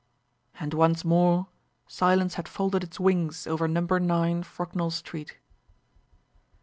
[0.59, 1.45] And once more
[1.85, 5.37] silence had folded its wings over Number 9, Frognall Street.